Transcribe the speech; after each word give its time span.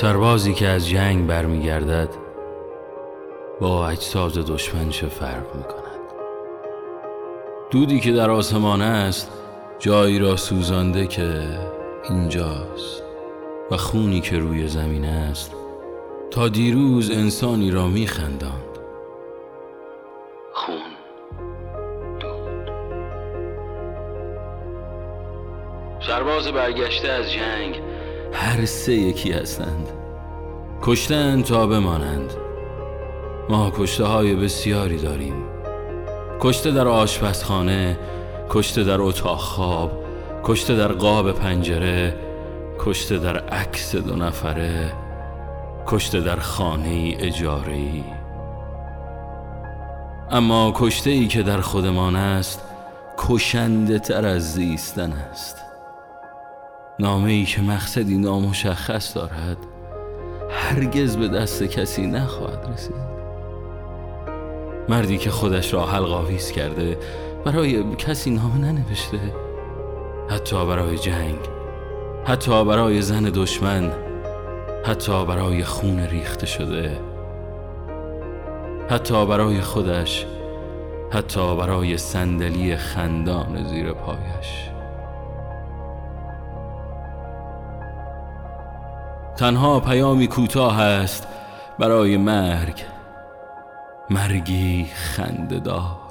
سربازی 0.00 0.54
که 0.54 0.68
از 0.68 0.88
جنگ 0.88 1.26
برمیگردد 1.26 2.08
با 3.60 3.88
اجساز 3.88 4.38
دشمن 4.38 4.90
چه 4.90 5.06
فرق 5.06 5.54
می 5.54 5.62
کند 5.62 6.00
دودی 7.70 8.00
که 8.00 8.12
در 8.12 8.30
آسمان 8.30 8.82
است 8.82 9.30
جایی 9.78 10.18
را 10.18 10.36
سوزانده 10.36 11.06
که 11.06 11.58
اینجاست. 12.10 13.02
و 13.70 13.76
خونی 13.76 14.20
که 14.20 14.38
روی 14.38 14.68
زمین 14.68 15.04
است 15.04 15.54
تا 16.30 16.48
دیروز 16.48 17.10
انسانی 17.10 17.70
را 17.70 17.86
می 17.86 18.06
خنداند 18.06 18.78
خون 20.52 20.76
دود. 22.20 22.70
سرباز 26.06 26.48
برگشته 26.48 27.08
از 27.08 27.32
جنگ 27.32 27.80
هر 28.36 28.64
سه 28.64 28.92
یکی 28.92 29.32
هستند. 29.32 29.88
کشتند 30.82 31.44
تا 31.44 31.66
بمانند. 31.66 32.30
ما 33.48 33.72
کشته 33.78 34.04
های 34.04 34.34
بسیاری 34.34 34.98
داریم. 34.98 35.34
کشته 36.40 36.70
در 36.70 36.88
آشپزخانه 36.88 37.98
کشته 38.50 38.84
در 38.84 39.00
اتاق 39.00 39.38
خواب 39.38 40.04
کشته 40.44 40.76
در 40.76 40.92
قاب 40.92 41.32
پنجره 41.32 42.14
کشته 42.78 43.18
در 43.18 43.38
عکس 43.38 43.96
دو 43.96 44.16
نفره 44.16 44.92
کشته 45.86 46.20
در 46.20 46.36
خانه 46.36 47.16
اجاره 47.18 47.72
ای 47.72 48.04
اما 50.30 50.72
کشته 50.76 51.10
ای 51.10 51.26
که 51.26 51.42
در 51.42 51.60
خودمان 51.60 52.16
است 52.16 52.62
کشنده 53.18 53.98
تر 53.98 54.26
از 54.26 54.52
زیستن 54.52 55.12
است. 55.12 55.65
نامه 56.98 57.30
ای 57.30 57.44
که 57.44 57.62
مقصدی 57.62 58.18
نامشخص 58.18 59.16
دارد 59.16 59.56
هرگز 60.50 61.16
به 61.16 61.28
دست 61.28 61.62
کسی 61.62 62.06
نخواهد 62.06 62.70
رسید. 62.72 63.16
مردی 64.88 65.18
که 65.18 65.30
خودش 65.30 65.74
را 65.74 65.86
حلقاویز 65.86 66.50
کرده 66.50 66.98
برای 67.44 67.96
کسی 67.96 68.30
نامه 68.30 68.58
ننوشته 68.58 69.18
حتی 70.28 70.66
برای 70.66 70.98
جنگ 70.98 71.38
حتی 72.24 72.64
برای 72.64 73.02
زن 73.02 73.22
دشمن 73.22 73.92
حتی 74.84 75.24
برای 75.24 75.64
خون 75.64 76.00
ریخته 76.00 76.46
شده 76.46 77.00
حتی 78.88 79.26
برای 79.26 79.60
خودش 79.60 80.26
حتی 81.10 81.56
برای 81.56 81.98
صندلی 81.98 82.76
خندان 82.76 83.64
زیر 83.68 83.92
پایش. 83.92 84.75
تنها 89.36 89.80
پیامی 89.80 90.26
کوتاه 90.26 90.80
است 90.80 91.28
برای 91.78 92.16
مرگ 92.16 92.84
مرگی 94.10 94.84
خنددار 94.84 96.06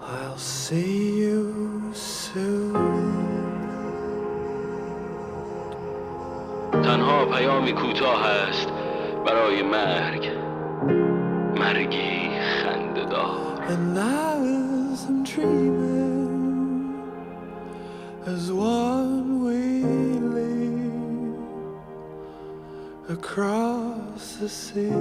I'll 0.00 0.38
see 0.38 1.18
you. 1.20 1.68
تنها 6.88 7.24
پیامی 7.24 7.72
کوتاه 7.72 8.26
است 8.26 8.68
برای 9.26 9.62
مرگ 9.62 10.31
across 23.23 24.35
the 24.35 24.49
sea 24.49 24.91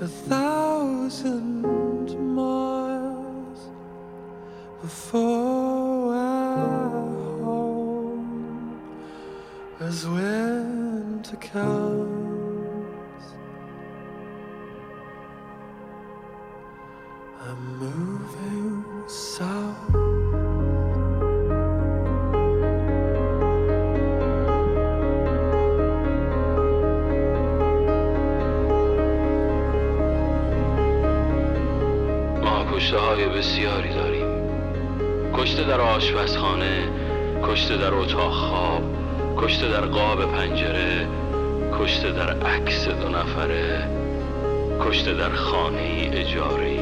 a 0.00 0.06
thousand 0.28 1.62
miles 2.36 3.60
before 4.82 6.12
home 7.42 8.78
as 9.80 10.06
winter 10.06 11.36
comes. 11.36 13.24
I'm 17.40 17.78
moving 17.78 18.09
بسیاری 33.40 33.94
داریم. 33.94 34.26
کشته 35.34 35.64
در 35.64 35.80
آشپزخانه 35.80 36.88
کشته 37.44 37.76
در 37.76 37.94
اتاق 37.94 38.32
خواب 38.32 38.82
کشته 39.36 39.68
در 39.68 39.80
قاب 39.80 40.32
پنجره 40.32 41.08
کشته 41.80 42.12
در 42.12 42.30
عکس 42.46 42.88
دو 42.88 43.08
نفره 43.08 43.88
کشته 44.80 45.14
در 45.14 45.30
خانه 45.30 46.10
اجاره 46.12 46.80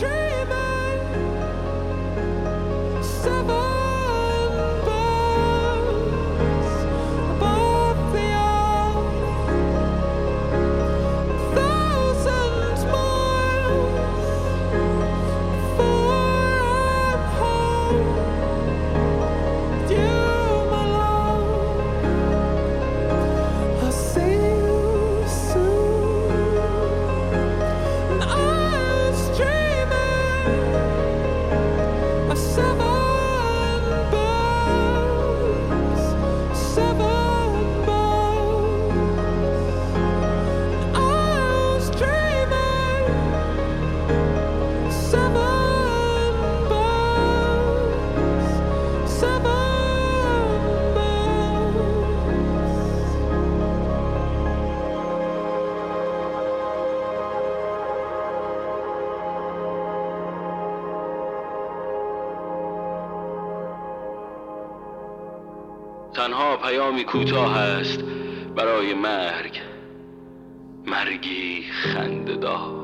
dreaming 0.00 1.02
seven 3.02 3.57
seven 36.78 37.07
تنها 66.28 66.56
پیامی 66.56 67.04
کوتاه 67.04 67.56
است 67.58 68.04
برای 68.56 68.94
مرگ. 68.94 69.60
مرگی 70.86 71.62
خنددار 71.70 72.77